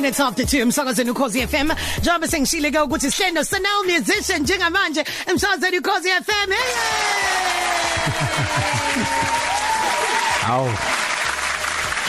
[0.00, 5.04] minutes after 2 emsakazweni ukhosi FM njengoba sengishile ke ukuthi sihlendo Sanel musician njengamanje.
[5.26, 7.78] Emsakazweni ukhosi FM hey!
[10.48, 10.66] Aw.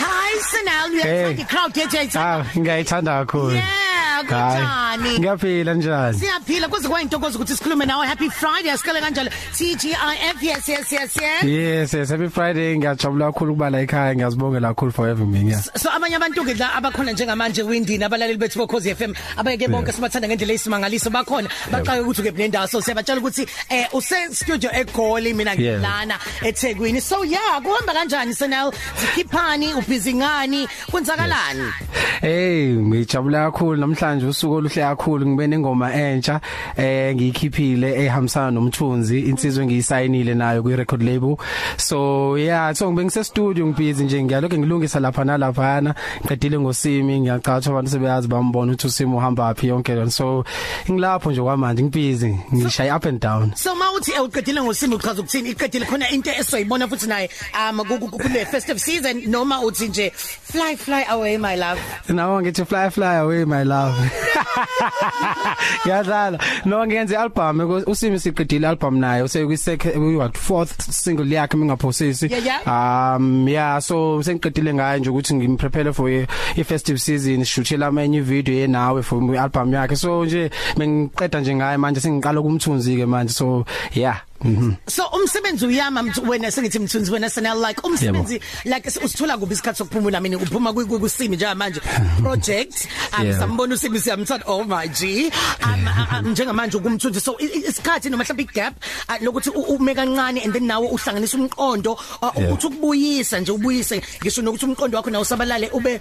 [0.02, 0.92] Hi Sanel.
[0.92, 1.46] Uyathanda Hey.
[1.46, 3.56] crowd yethu Ah, ngiyayithanda kakhulu.
[3.56, 3.89] Yeah.
[4.24, 6.20] Kunjani Ngiyaphila njani?
[6.20, 8.08] Siyaphila kuze kwayintokozo ukuthi sikhulume nawe.
[8.08, 9.30] Happy friday asikele kanjalo.
[9.54, 11.44] TGIF yes yes yes yes.
[11.44, 12.78] Yes, yes, happy Friday.
[12.78, 14.16] Ngiyajabula kakhulu ukuba la ekhaya.
[14.16, 15.40] Ngiyazibongela kakhulu for having me.
[15.50, 15.62] Yeah.
[15.62, 20.28] So abanye abantu ke la abakhona njengamanje windini abalaleli bethu bokhozi FM abayeke bonke sibathanda
[20.28, 21.50] ngendlela esimangaliso bakhona.
[21.72, 25.80] Baqaka ukuthi ke nendawo so siyabatshela ukuthi eh use studio eGoli mina Yeah.
[25.80, 27.02] ngilana eThekwini.
[27.02, 30.68] So yeah kuhamba kanjani Senel zikhiphani ubhizi ngani?
[30.92, 31.74] Kwenzakalani?
[32.22, 33.80] Hey, ngijabula kakhulu.
[33.80, 36.42] Namhlanje usuku oluhle kakhulu ngibe nengoma entsha
[36.78, 41.38] eh ngiyikhiphile ehambisana nomthunzi insizwe ngiyisayinile nayo kwi record label.
[41.78, 45.96] So yeah, so ngibe ngise studio ngibhizi nje ngiyaloke ngilungisa lapha nalaphana.
[46.22, 50.12] Ngiqedile ngosimi ngiyacatha abantu sebeyazi bambona ukuthi usimo uhamba aphi yonke lento.
[50.12, 50.44] So
[50.92, 53.52] ngilapho nje kwamanje ngibhizi ngishaya up and down.
[53.56, 57.30] so mawuthi uqedile ngosimo uchaza ukuthini iqedile khona into esoyibona futhi naye
[57.70, 62.42] um ku- ku- kule festive season noma uthi nje fly fly away my love Nawo
[62.42, 63.99] ngithi fly fly away my love.
[65.90, 66.40] Yadlala.
[66.66, 72.30] No ngenze album usimi siqedile album naye use kwi second what fourth single yakhe mingaphosisi.
[72.66, 78.56] Um yeah so sengiqedile ngayo nje ukuthi ngimprepare for i festive season shuthela amanye video
[78.56, 83.66] yenawe for album yakhe so nje bengiqeda nje ngayo manje sengiqala kumthunzi ke manje so
[83.94, 84.29] yeah.
[84.44, 84.76] Mhm.
[84.88, 90.22] so umsebenzi uyama wena sengithi mthunzi wena Senel like umsebenzi like usithola kubi isikhathi sokuphumula?
[90.22, 91.82] Mina uphuma kusimi njengamanje.
[92.24, 92.88] Project
[93.18, 93.40] um Yeah.
[93.40, 95.32] sambona usimi siyamthanda oh my g.
[95.64, 95.88] Um
[96.26, 97.20] um, njengamanje ukumthunzi.
[97.20, 98.74] So isikhathi noma mhlawumbe igap
[99.10, 104.02] uh, lokuthi ume kancane and then nawe uhlanganisa umqondo uh, ukuthi ukubuyisa nje ubuyise.
[104.22, 106.00] Ngisho nokuthi umqondo wakho nawo sabalale ube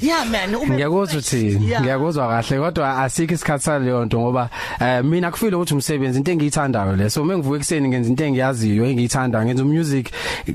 [0.00, 1.82] yeah man ube ngiyakuzwa uthi Yeah.
[1.82, 6.96] ngiyakuzwa kahle kodwa asikho isikhathi saleyo nto ngoba eh mina kufile ukuthi umsebenzi into engiyithandayo
[6.96, 7.10] le.
[7.10, 10.10] So mengivuka ekseni ngenza into engiyaziyo engiyithandayo ngenza music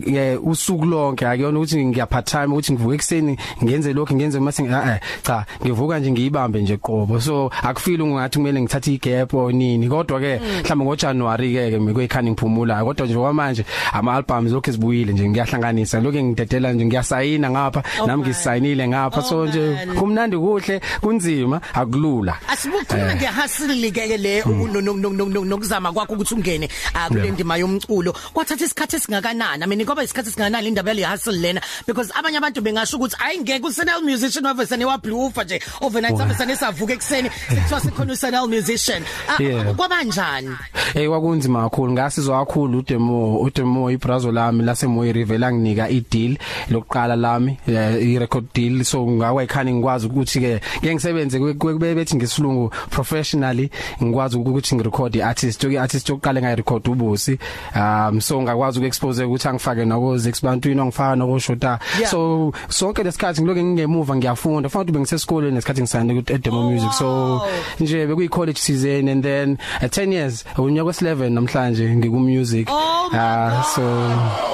[0.07, 4.63] eh usuku lonke akuyona ukuthi ngiya part time ukuthi ngivuka ekseni ngenze lokho ngenze mase
[4.63, 7.19] eh cha ngivuka nje ngiyibambe nje qobo.
[7.21, 11.79] So akufile ungathi kumele ngithathe igap or nini kodwa ke mhlawumbe ngo January ke ke
[11.81, 15.99] ngikwekhani ngiphumula kodwa nje kwamanje ama albums lokho ezibuyile nje ngiyahlanganisa.
[15.99, 18.29] Lokho ngidedela nje ngiyasayina ngapha Oh, nami man.
[18.29, 19.19] ngisayinile ngapha.
[19.19, 19.95] Oh, so nje man.
[19.95, 22.35] kumnandi kuhle kunzima akulula.
[22.47, 27.07] Asibukhuluma ngehustle ke le u- no- no- no- no- no- nokuzama kwakho ukuthi ungene ah,
[27.07, 27.33] kule Yeah.
[27.33, 28.11] ndima yomculo.
[28.33, 29.63] Kwathatha isikhathi esingakanani?
[29.63, 31.61] I mean ngoba isikhathi esingakanani indaba le hustle lena?
[31.87, 35.61] Because abanye abantu bengasho ukuthi ayi ngeke usenel musician wavesane wa bluefa nje.
[35.81, 39.03] Overnight savesane savuka ekseni sekuthiwa sikhona usenel musician.
[39.29, 39.75] Ah, Yeah.
[39.75, 40.55] kwabanjani
[40.95, 41.91] Eh kwakunzima kakhulu.
[41.93, 46.37] Ngasizwa kakhulu udemo udemo ibrazo lami lase Moyi River langinika ideal
[46.69, 48.83] lokuqala lami eh, i record deal.
[48.83, 53.69] So ngawa ekhani ngikwazi ukuthi ke ngeke ngisebenze kwe- kwe- kube bethi ngesilungu professionally
[54.03, 55.61] ngikwazi ukuthi ngirecord iartist.
[55.67, 57.37] Ke artist yokuqala ngayi record ubusi.
[57.75, 62.11] Um so ngakwazi ukuexpose ukuthi angifake nako Zix bantwini ngifaka nako Shota Yeah.
[62.11, 66.91] so sonke lesikhathi ngiloke ngingemuva ngiyafunda fanele ube ngisesikoleni nesikhathi ngisayinde ku demo music.
[66.93, 67.41] So Wow.
[67.79, 73.09] nje bekuyi college season and then at 10 years unyaka wes11 namhlanje ngiku music Oh
[73.11, 73.81] my Ah, so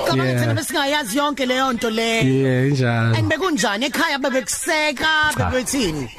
[0.07, 3.85] Cabanga thina yeah besingayazi yonke leyo nto le yeah njalo and bekunjani?
[3.85, 4.19] Ekhaya
[4.57, 6.09] bebekuseka bebethini.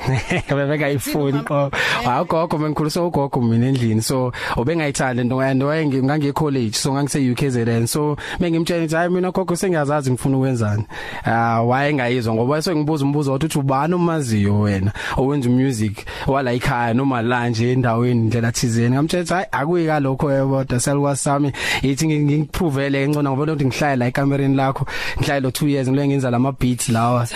[0.48, 1.70] Bebeka ifoni qo
[2.06, 4.02] agogo mengikhulisa ugogo mina endlini.
[4.02, 9.56] So ubengayithanda into and wayengangi college so ngangise UKZN so mengimtshela ukuthi hayi mina gogo
[9.56, 10.84] sengiyazazi ngifuna ukwenzani.
[11.24, 17.22] Ah wayengayizwa ngoba wase ngibuza umbuzo wathi ubani omaziyo wena owenza music wala ekhaya noma
[17.22, 18.94] la nje endaweni indlela thizeni?
[18.94, 21.52] Ngamtshela ukuthi hayi akuyika lokho yebo selwazi sami.
[21.82, 24.86] Yithi ngikuphuvele ngcona ngoba ukuthi ngihlala la ekamereni lakho
[25.18, 27.26] ngihlala lo 2 years ngile ngenza lama beats lawa.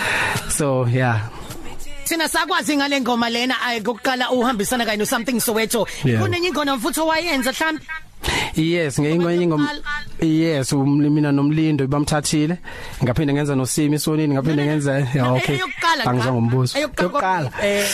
[0.49, 1.19] So yeah
[2.03, 5.87] Sina sakwazi ngale ngoma lena ayi kokuqala uhambisana kanye no something Soweto.
[6.03, 6.21] Yeah.
[6.21, 7.81] Kunenye ingoma mfuthu wayenza mhlambi.
[8.55, 9.69] Yes ngeyingwenye ingoma
[10.21, 12.57] Yes um- mina nomlindo bamthathile
[13.03, 16.05] ngaphinde ngenza nosimi sonini ngaphinde ngenza yeah okay Eyokuqala.
[16.05, 17.51] angizwa ngombuzo Eyokuqala.
[17.63, 17.85] Eh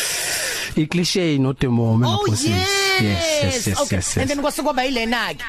[0.80, 2.46] i cliche no demo mina Oh yes.
[2.48, 2.64] yes
[3.44, 3.98] yes yes okay.
[3.98, 4.28] yes, And yes.
[4.30, 5.44] then kwasekuba yilena ke.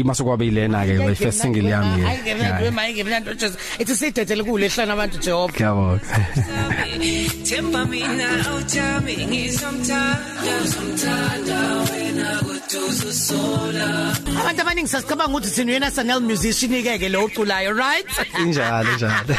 [0.00, 2.72] imaso kwabelena ke we first single yami Hayi ke mna yeah.
[2.72, 5.52] mayi ke mna just ithi sidedele kule hlana abantu Jehova.
[5.52, 6.00] Ngiyabonga
[7.44, 11.58] Tempa mina awuthami ngizomthanda ngizomthanda
[11.92, 17.74] wena kuduzu sola Abantu abaningi sasicabanga ukuthi thina uyena Sanel musician ke ke lo uculayo
[17.76, 18.06] right?
[18.38, 19.34] injalo njalo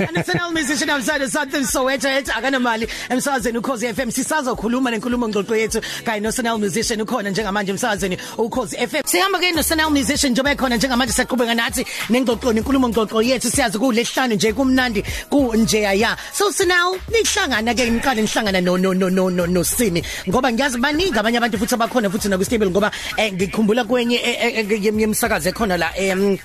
[0.00, 2.86] And Sanel musician outside something Soweto ethi akanamali.
[3.08, 8.76] Emsazweni ukhozi FM sisazokhuluma nenkulumo ngxoxo yethu kanye no Sanel musician ukhona njengamanje emsakazweni ukhozi
[8.76, 13.50] FM sihamba ke no Sanel musician njengoba ekhona njengamanje siyaqhubeka nathi nengxoxo inkulumo ngxoxo yethu
[13.50, 16.16] siyazi kulehlanu nje kumnandi ku nje ya.
[16.34, 20.78] So Sanel nihlangana ke niqale nihlangana no no no no no, no Simi ngoba ngiyazi
[20.78, 24.84] baningi abanye abantu futhi abakhona futhi na ku stable ngoba eh, ngikhumbula kwenye eh, eh,
[24.84, 26.36] yemsakazo ekhona la em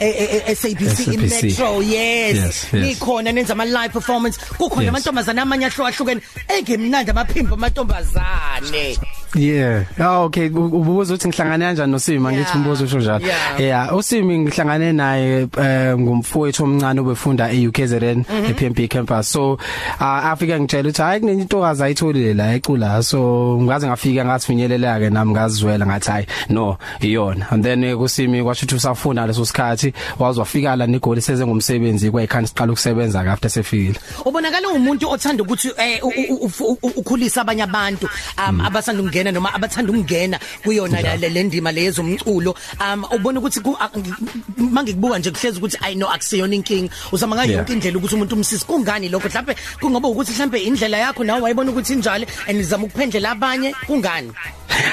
[0.00, 1.82] SABC in Metro.
[1.82, 2.72] Yes, Yes, yes.
[2.72, 4.38] nikhona nenza ama live performance.
[4.56, 4.88] Kukhona Yes.
[4.88, 8.96] amantombazana amanye ahlukahlukene engimnandi amaphimbo amantombazane.
[9.34, 9.84] Yeah.
[9.98, 12.42] Ah okay, u- ubuza ukuthi ngihlangane kanjani noSima Yeah.
[12.44, 13.26] ngithi umbuzo usho njalo.
[13.26, 13.60] Yeah.
[13.60, 18.50] Yeah, uSimi ngihlangane naye eh, ngumfowethu omncane obefunda eUKZN Mhm.
[18.50, 19.28] ePMP campus.
[19.32, 19.58] So
[20.00, 23.02] ah, afika ngitshela ukuthi hayi kunentokazi ayitholile la ecula.
[23.02, 27.46] So ngaze ngafika ngathifinyelela ke nami ngazizwela ngathi hayi no iyona.
[27.50, 32.46] And then eh, kuSimi kwasho ukuthi usafunda leso sikhathi wazwafika la negoli seze ngumsebenzi kwayikhani
[32.46, 33.98] siqala ukusebenza ke after sefikile.
[34.24, 38.08] ubonakala umuntu othanda ukuthi eh u- u- u- u- ukhulisa abanye abantu
[38.48, 43.60] um abasanda ukungena noma abathanda ukungena kuyona la- le le ndima lezomculo um ubona ukuthi
[43.60, 44.14] ku- a- ngi-
[44.58, 47.58] mangikubuka nje kuhlezi ukuthi i know akusiyona inking uzama ngayo Yeah.
[47.58, 48.64] yonke indlela ukuthi umuntu umsisi?
[48.66, 49.28] Kungani lokho?
[49.28, 53.74] Mhlawumbe kungoba ukuthi mhlawumbe indlela yakho nawe wayibona ukuthi injalo and nizama ukuphendlela abanye?
[53.86, 54.32] Kungani?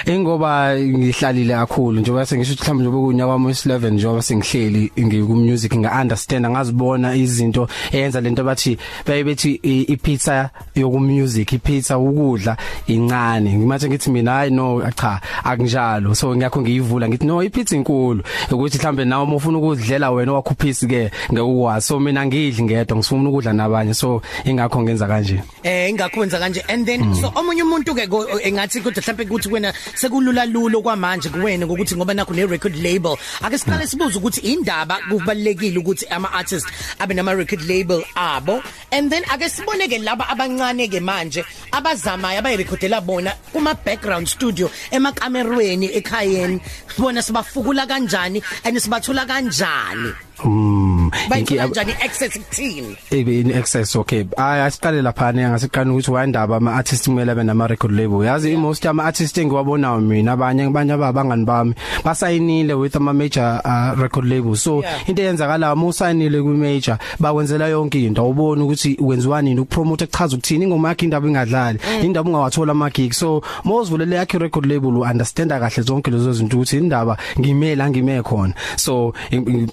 [0.05, 5.75] Ingoba ngihlalile kakhulu njengoba sengisho ukuthi mhlawumbe njengoba kunyaka wami wesi11 njengoba sengihleli ngiku music
[5.75, 8.77] nga understand ngazibona izinto eyenza lento bathi
[9.07, 12.57] baye bethi i- ipizza yoku music ipizza ukudla
[12.87, 13.53] incane.
[13.57, 16.15] Ngimathe ngithi mina hayi no cha akunjalo.
[16.15, 20.87] So ngiyakho ngiyivula ngithi no ipizza inkulu ukuthi mhlambe nawe uma ufuna ukudlela wena wakhuphisi
[20.87, 23.93] ke ngekukwazi so mina ngidli ngedwa ngifuna ukudla nabanye.
[23.93, 25.41] So ingakho ngenza kanje.
[25.63, 26.61] Eh ingakwenza kanje.
[26.69, 31.29] And then so omunye umuntu ke ko- engathi kodwa mhlawumbe ukuthi kuwena sekulula lulo kwamanje
[31.29, 33.17] kuwena ngokuthi ngoba nakho ne record label.
[33.41, 36.69] Ake siqale sibuze ukuthi indaba kubalekile ukuthi ama artists
[36.99, 38.61] abe nama record label abo?
[38.91, 44.69] And then ake sibone ke laba abancane ke manje abazamayo abayirecordela bona kuma background studio
[44.91, 46.59] emakamerweni ekhayeni.
[46.87, 50.13] Sibona sibafukula kanjani and sibathola kanjani?
[50.45, 51.11] Mm.
[51.29, 54.23] Bayithola inki- kanjani access kuthini ebe in excess okay.
[54.37, 58.25] Ay asiqale lapha ne ngasiqala ukuthi wayindaba ama artists kumele abe nama record label.
[58.25, 61.73] Yazi most ama artists engiwabonayo mina abanye abanye abangani bami
[62.03, 65.09] basayinile with ama major uh, record labels so Yeah.
[65.09, 68.21] into eyenzakala uma usayinile ku major bakwenzela yonke into.
[68.21, 73.11] Awuboni ukuthi wenziwa nini ukupromote echaza ukuthini ingoma yakhe indaba ingadlali indaba ungawathola ama gig
[73.13, 78.21] so mawuzivulele yakhe record label u understand kahle zonke lezo zinto ukuthi indaba ngimela ngime
[78.23, 78.53] khona.
[78.75, 79.67] So im-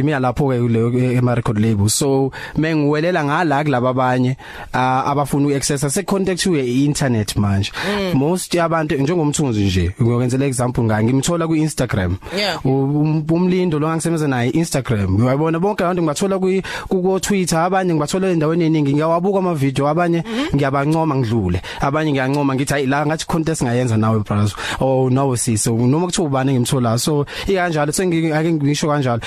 [0.00, 1.88] im- ngime lapho ke kuleyo ema record label.
[1.88, 4.36] So mengiwelela ngala kulabo abanye
[4.72, 5.90] ah, abafuna uaccessa.
[5.90, 7.72] Se contact we internet manje
[8.14, 12.60] most yabantu njengomthunzi nje ngokwenzela example ngake ngimthola ku Instagram Yeah.
[12.66, 18.28] Um- umlindo lo ngisebenza naye Instagram uyabona bonke abantu ngibathola ku ku Twitter abanye ngibathola
[18.30, 21.62] endaweni eningi ngiyawabuka ama video abanye ngiyabancoma ngidlule.
[21.80, 26.26] Abanye ngiyancoma ngithi hayi la ngathi contest ngayenza nawe brothers oh nawe sisi noma kuthiwa
[26.26, 29.20] ubani ngimthola so ikanjalo sengike ngisho kanjalo.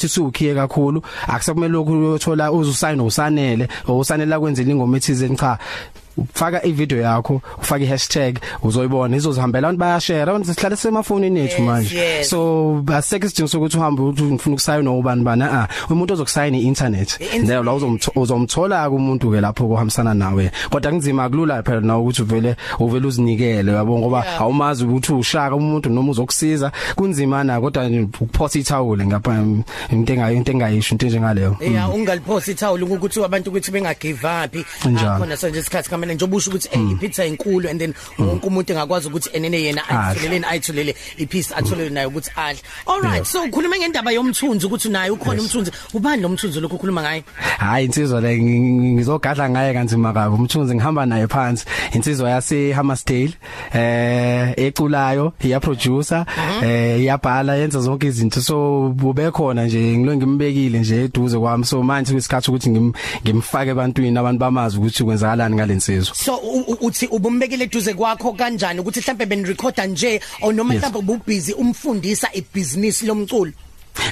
[0.00, 1.02] I-internet isukhiye kakhulu.
[1.28, 5.58] Akusekumele lokhu uyothola uzusign usanele usanela kwenzela ingoma ethize cha.
[6.16, 9.16] Ufaka ivideo yakho ufaka ihashtag uzoyibona.
[9.16, 10.22] Izozihambela abantu bayashare.
[10.30, 11.96] Abantu sihlale semafonini ethu Yes, manje.
[11.98, 12.28] yes.
[12.30, 17.48] so aseke isidingo sokuthi uhambe uthi ufuna ukusayina ubani bana ah umuntu ozokusayina i-internet I-internet.
[17.48, 20.50] leyo la uzomtho- uzomthola kumuntu ke lapho kuhambisana nawe.
[20.70, 23.98] Kodwa kunzima kulula phela na ukuthi uvele uvele uzinikele yabo?
[23.98, 24.40] Ngoba Yeah.
[24.42, 26.72] awumazi ukuthi ushaka umuntu noma uzokusiza.
[26.96, 29.44] Kunzima na kodwa ukuphosa ithawule ngapha
[29.90, 34.54] into engayo into engayisho into njengaleyo Yeah ungaliphosa ithawula ukuthi abantu ukuthi benga give up
[34.86, 35.18] Njalo.
[35.18, 39.08] khona sonje isikhathi kamele njengoba usho ukuthi eh ipizza inkulu and then wonke umuntu engakwazi
[39.08, 39.98] ukuthi enene yena Adle.
[39.98, 42.60] ayitholeleni ayitholele ipizza atholele nayo ukuthi adle.
[42.86, 45.70] All right so ukhuluma ngendaba yomthunzi ukuthi naye ukhona umthunzi.
[45.94, 47.24] Ubani lo mthunzi lokho ukhuluma ngaye?
[47.58, 50.34] Hayi insizwa le ngi- ngi- ngizogadla ngaye kanzima kabi.
[50.34, 51.64] Umthunzi ngihamba naye phansi.
[51.92, 53.32] Insizwa yase Hammersdale
[53.74, 56.26] eh eculayo iya producer
[56.62, 58.40] eh iyabhala yenza zonke izinto.
[58.40, 61.64] So bube khona nje ngilo ngimbekile nje eduze kwami.
[61.64, 62.92] So manje kuyisikhathi ukuthi ngim-
[63.24, 65.56] ngimfake ebantwini abantu bamazi ukuthi kwenzakalani
[65.90, 66.36] ngalensizwa so
[66.80, 72.28] uthi ubumbekile eduze kwakho kanjani ukuthi mhlambe ben recorder nje or noma mhlambe ububhizi umfundisa
[72.32, 73.52] ibusiness lomculo?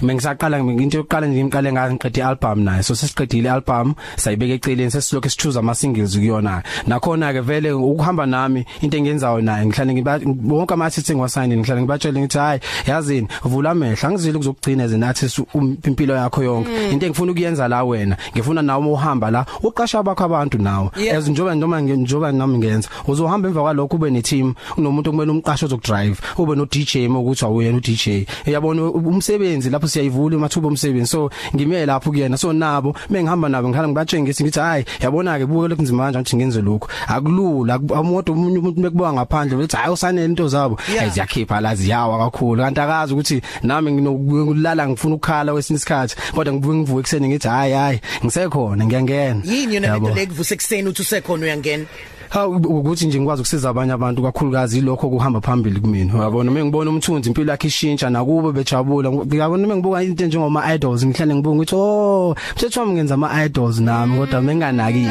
[0.03, 2.83] Mengisaqala into yokuqala nje ngiqale ngiqede album naye.
[2.83, 6.63] So sesiqedile album sayibeka eceleni sesilokho sichuza ama singles kuyona.
[6.87, 11.81] Nakhona ke vele ukuhamba nami into engenzayo naye ngihlale ngiba bonke ama artists engiwasayini ngihlale
[11.83, 16.71] ngibatshela ngithi hayi yazini vula amehla angizile ukuzokugcina as an artist um- impilo yakho yonke.
[16.93, 20.91] Into engifuna ukuyenza la wena ngifuna nawe uma uhamba la uqasha bakho abantu nawe.
[20.97, 21.19] Yeah.
[21.19, 25.31] as njoba noma nge- njoba nami ngenza uzohamba emva kwalokho ube ne team unomuntu kumele
[25.33, 30.69] umqasho ozokudrive ube no DJ uma ukuthi awuyena u DJ uyabona umsebenzi lapho siyayivula imathuba
[30.69, 31.11] omsebenzi.
[31.11, 32.37] So ngime lapho kuyena.
[32.37, 36.61] So nabo mengihamba nabo ngikhala ngibatshengisa ngithi hayi yabona ke buke lokunzima kanje ukuthi ngenze
[36.63, 40.79] lokho akulula amoto umuntu umuntu bekubuka ngaphandle bethi hayi usanele into zabo.
[41.13, 42.63] Ziyakhipha la ziyawa kakhulu.
[42.63, 47.73] Kanti akazi ukuthi nami nginokulala ngifuna ukukhala kwesinye isikhathi kodwa ngibuye ngivuke ekseni ngithi hayi
[47.73, 49.43] hayi ngisekhona ngiyangena.
[49.45, 51.85] Yini yona lento lekuvuse ekseni uthi usekhona uyangena?
[52.29, 56.15] Ha ukuthi nje ngikwazi ukusiza abanye abantu kakhulukazi lokho kuhamba phambili kumina.
[56.15, 61.55] Uyabona mengibona umthunzi impilo yakhe ishintsha nakubo bejabula ngiyabona mengibuka into njengoma idols ngihlale ngibuka
[61.55, 65.09] ukuthi oh mthetho wami ngenza ama idols nami kodwa menganakile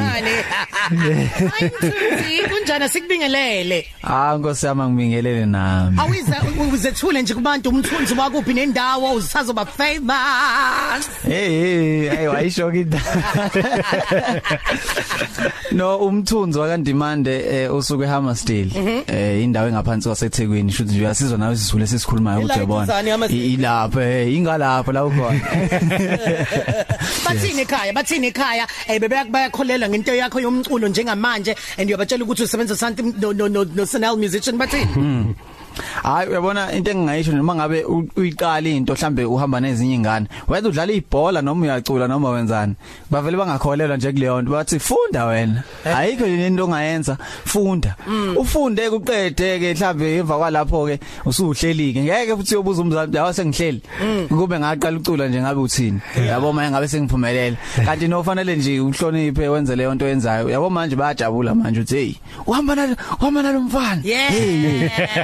[0.87, 5.97] Hayi kunjani sikubingelele Ah Nkosi yami ngibingelele nami.
[5.99, 6.41] Awiza
[6.73, 11.09] uzethule nje kubantu umthunzi wakuphi nendawo usazoba famous?
[11.23, 13.51] Hey hey ayi wayishoka indaba.
[15.71, 22.39] No umthunzi wakandimande usuke eHammersdale eh indawo engaphansi kwaseThekwini shothi nje uyasizwa nawe sisule sisikhulumayo
[22.39, 25.39] ukuthi yabona ilapha eh ingalapha la ukhona.
[27.25, 28.67] Bathini ekhaya bathini ekhaya?
[28.87, 33.63] Eh bebe bayakholela ngento yakho yomculo njengamanje and uyabatshela ukuthi usebenza something no no no,
[33.63, 35.35] no Sanel musician bathini
[36.03, 37.83] Hayi uyabona into engingayisho noma ngabe
[38.15, 42.75] uyiqala into mhlambe uhamba nezinye ingane wethu udlala ibhola noma uyacula noma wenzani
[43.11, 45.63] bavele bangakholelwa nje kuleyo nto bathi funda wena.
[45.85, 47.17] Ayikho into ongayenza?
[47.45, 47.95] Funda.
[48.35, 53.81] Ufunde kuqede ke mhlambe emva kwalapho ke usuhlelike ngeke futhi uyobuza umzali yawa sengihleli.
[54.29, 55.99] Kube ngaqala ucula nje ngabe uthini?
[56.27, 60.95] Yabo manje ngabe sengiphumelela kanti no fanele nje uhloniphe wenze leyo nto yenzayo yabo manje
[60.95, 62.15] bayajabula manje uthi hey
[62.47, 64.01] uhamba nalo uhamba nalo mfana.
[64.03, 64.31] Yeah.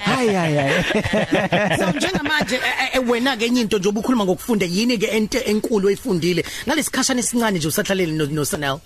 [0.06, 0.34] Hayi.
[0.44, 0.84] Hayi hayi
[1.80, 2.60] so njengamanje
[3.08, 6.46] wena ke enye into nje obukhuluma ngokufunda yini ke ente enkulu oyifundile?
[6.68, 8.80] Ngalesikhashana esincane nje usahlalele no Sanel.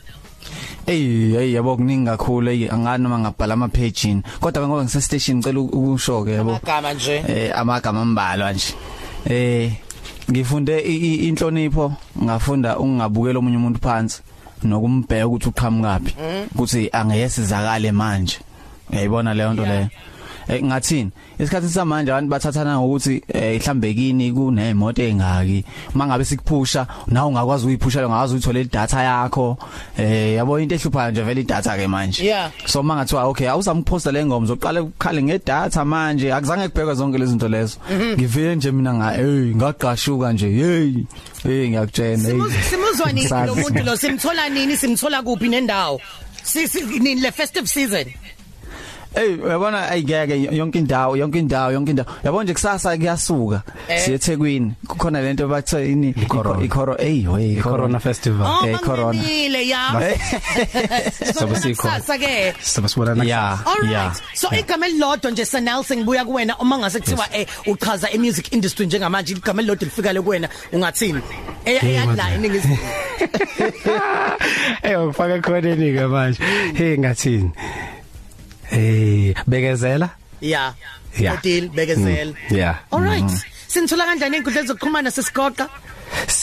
[0.85, 2.49] Ey hey yabo kuningi kakhulu.
[2.49, 6.51] Hey angani noma ngabhala ama page kodwa ngoba ngise station ngicela ukusho ke yabo.
[6.51, 7.23] Amagama nje.
[7.27, 8.73] Eh amagama ambalwa nje.
[9.29, 9.71] Eh
[10.31, 14.21] ngifunde inhlonipho ngafunda ungabukela omunye umuntu phansi
[14.63, 16.15] nokumbheka ukuthi uqhamukaphi
[16.55, 18.39] ukuthi angeyesizakale manje.
[18.91, 19.81] Uyayibona leyo nto leyo?
[19.81, 19.89] eh
[20.49, 21.11] ngathini?
[21.39, 23.23] Isikhathi samanje abantu bathathana ngokuthi
[23.55, 25.65] ihlambe kini kunemoto engaki.
[25.93, 29.57] Mangabe sikuphusha nawe ungakwazi uyiphusha ungakwazi uyithola idata yakho.
[29.97, 32.23] Eh yabo into ehluphayo nje vele idata ke manje.
[32.23, 32.51] Yeah.
[32.65, 36.33] so mangathiwa okay awuzamposta le ngoma uzoqala ukukhale ngedata manje.
[36.33, 37.77] Akuzange kubhekwe zonke lezi zinto lezo.
[37.91, 40.93] Ngivile nje mina nga hey ngaqashuka nje hey
[41.43, 42.61] hey ngiyakutshela hey.
[42.69, 43.47] Simuzwa nini Sazi.
[43.47, 46.01] lo muntu lo simthola nini simthola kuphi nendawo?
[46.43, 48.05] Sisi nini le festive season?
[49.15, 54.01] Hey uyabona ayigeke yonke indawo yonke indawo yonke indawo yabona nje kusasa kuyasuka Eh.
[54.05, 56.63] siye eThekwini kukhona lento bathi ini corona.
[56.65, 59.13] ikoro hey hey corona festival oh Eh, corona.
[59.19, 59.79] bangenile ya
[61.33, 61.83] Sabe sikho.
[61.87, 63.91] sasa ke sabe sibona yeah All right.
[63.91, 68.53] yeah So igama elilodwa nje Sanel sengibuya kuwena uma ngase kuthiwa eh uchaza i music
[68.53, 71.21] industry njengamanje igama elilodwa lifika le kuwena ungathini?
[71.65, 72.77] Eh eyadla iningizimu.
[74.83, 76.39] Eh ufaka khona eningi manje
[76.73, 77.51] hey ngathini
[78.71, 80.09] eh bekezela
[80.41, 80.73] Yeah.
[81.19, 81.33] Yeah.
[81.39, 82.33] Udil bekezela.
[82.51, 83.31] yeah All right.
[83.67, 85.65] Sinithola kanjani inkundla zokuxhumana sesigoqa?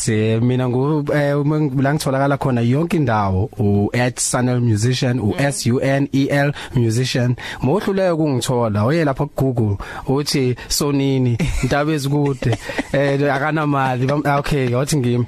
[0.04, 1.34] Se mina ngu eh,
[1.82, 7.36] la ngitholakala khona yonke indawo u @sanelmusician u S U N E L musician.
[7.62, 9.76] Mohluleke kungithola oye lapha ku Google
[10.08, 12.56] uthi sonini intaba ezikude.
[12.94, 15.26] Eh akana mali bam- ah, okay wathi ngimi.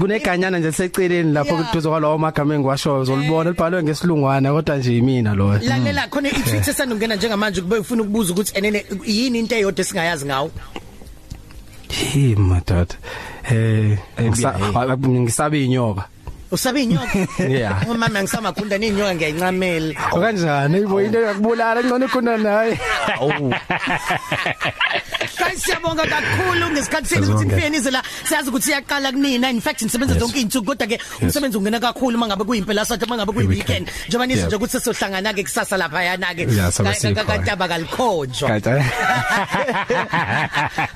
[0.00, 5.58] Kuneganyana nje seceleni lapho kuduze kwalawo magama engiwasho uzolibona libhalwe ngesilungwana kodwa nje yimina lo
[5.58, 10.50] Lalela khona i-tweet esandungena njengamanje kube ufuna ukubuza ukuthi enene yini into eyodwa esingayazi ngawo?
[11.88, 12.88] Hey madod
[13.50, 14.74] eh ngisa- hey.
[14.74, 16.08] ah, ngisabe inyoka
[16.50, 17.18] Usabe inyoka?
[17.48, 17.82] Yeah.
[17.90, 19.94] Uma mama ngisamakhunda ninyoka ngiyayincamela.
[20.14, 22.78] kanjani ibo into yakubulala ngcono khona naye
[25.38, 27.54] Guys siyabonga kakhulu ngesikhathi senu ukuthi Siyabonga.
[27.56, 30.22] nifike nize la siyazi ukuthi iyaqala kunina in fact nisebenza Yes.
[30.22, 34.38] zonke izinsuku kodwa ke umsebenzi ungena kakhulu mangabe kuyimpela sathi mangabe kuyi weekend njengoba nizo
[34.40, 34.46] Yeah.
[34.48, 37.24] nje ukuthi sizohlangana ke kusasa lapha yana ke Yeah, sobe sikhona.
[37.24, 38.70] kantaba kalikhonjwa Kanti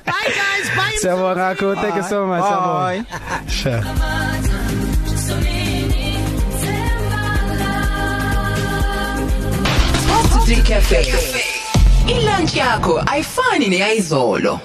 [0.07, 3.03] bye guys bye Siyabonga kakhulu thank you so much Bye.
[3.03, 3.05] siyabonga
[3.51, 3.83] Sure
[10.57, 11.07] Cafe.
[12.09, 14.61] Ilunch yakho ayifani neyizolo.